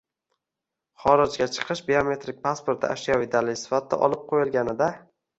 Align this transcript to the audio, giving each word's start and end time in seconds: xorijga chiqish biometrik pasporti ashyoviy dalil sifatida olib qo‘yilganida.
xorijga 1.01 1.45
chiqish 1.57 1.83
biometrik 1.89 2.39
pasporti 2.47 2.89
ashyoviy 2.93 3.29
dalil 3.35 3.59
sifatida 3.65 3.99
olib 4.07 4.25
qo‘yilganida. 4.33 4.89